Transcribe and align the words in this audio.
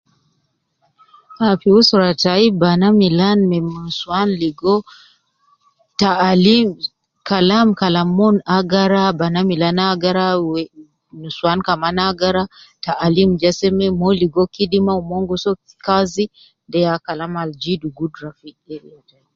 Fi 1.59 1.67
usra 1.79 2.09
tayi 2.21 2.47
banaa 2.61 2.97
Milan 3.01 3.39
ma 3.49 3.57
nuswan 3.85 4.27
ligo 4.41 4.75
taalim 5.99 6.67
Kalam 7.29 7.67
Kalam 7.79 8.09
umon 8.13 8.35
agara 8.57 9.03
bana 9.19 9.39
Milan 9.49 9.77
agara 9.93 10.25
nuswan 11.21 11.59
kaman 11.67 11.97
agara 12.09 12.43
taalim 12.85 13.29
ja 13.41 13.51
seme 13.59 13.85
mon 13.99 14.13
ligo 14.21 14.43
kidima 14.55 14.93
mon 15.09 15.23
gi 15.29 15.37
so 15.43 15.51
kazi 15.85 16.25
de 16.71 16.77
ya 16.85 16.93
Kalam 17.05 17.33
gi 17.37 17.47
zidu 17.61 17.87
gudura. 17.97 18.29